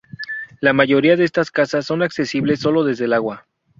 La 0.61 0.73
mayoría 0.73 1.15
de 1.15 1.25
estas 1.25 1.51
casas 1.51 1.85
son 1.85 2.01
accesibles 2.01 2.61
sólo 2.61 2.83
desde 2.83 3.05
el 3.05 3.13
agua. 3.13 3.45